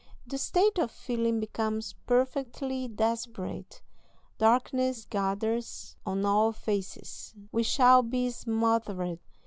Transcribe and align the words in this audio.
The 0.25 0.39
state 0.39 0.79
of 0.79 0.89
feeling 0.89 1.39
becomes 1.39 1.93
perfectly 2.07 2.87
desperate. 2.87 3.83
Darkness 4.39 5.05
gathers 5.05 5.95
on 6.07 6.25
all 6.25 6.51
faces. 6.53 7.35
"We 7.51 7.61
shall 7.61 8.01
be 8.01 8.31
smothered! 8.31 9.19